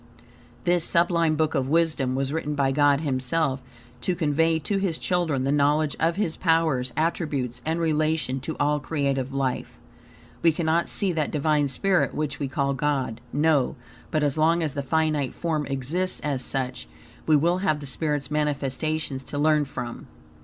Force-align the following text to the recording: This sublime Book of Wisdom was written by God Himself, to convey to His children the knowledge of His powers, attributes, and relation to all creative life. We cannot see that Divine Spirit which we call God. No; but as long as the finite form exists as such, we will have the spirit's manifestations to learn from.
This 0.63 0.83
sublime 0.83 1.35
Book 1.35 1.53
of 1.53 1.69
Wisdom 1.69 2.15
was 2.15 2.33
written 2.33 2.55
by 2.55 2.71
God 2.71 3.01
Himself, 3.01 3.61
to 4.01 4.15
convey 4.15 4.57
to 4.57 4.77
His 4.79 4.97
children 4.97 5.43
the 5.43 5.51
knowledge 5.51 5.95
of 5.99 6.15
His 6.15 6.35
powers, 6.37 6.91
attributes, 6.97 7.61
and 7.67 7.79
relation 7.79 8.39
to 8.39 8.57
all 8.59 8.79
creative 8.79 9.31
life. 9.31 9.77
We 10.41 10.53
cannot 10.53 10.89
see 10.89 11.11
that 11.11 11.29
Divine 11.29 11.67
Spirit 11.67 12.15
which 12.15 12.39
we 12.39 12.47
call 12.47 12.73
God. 12.73 13.21
No; 13.31 13.75
but 14.09 14.23
as 14.23 14.39
long 14.39 14.63
as 14.63 14.73
the 14.73 14.81
finite 14.81 15.35
form 15.35 15.67
exists 15.67 16.19
as 16.21 16.43
such, 16.43 16.87
we 17.27 17.35
will 17.35 17.59
have 17.59 17.79
the 17.79 17.85
spirit's 17.85 18.31
manifestations 18.31 19.23
to 19.25 19.37
learn 19.37 19.65
from. 19.65 20.07